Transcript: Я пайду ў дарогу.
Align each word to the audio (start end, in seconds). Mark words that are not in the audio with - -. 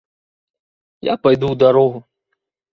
Я 1.11 1.15
пайду 1.27 1.45
ў 1.53 1.55
дарогу. 1.67 2.05